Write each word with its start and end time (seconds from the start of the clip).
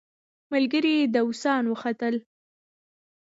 ملګري 0.51 0.95
داووسان 1.13 1.63
وختل. 1.71 2.15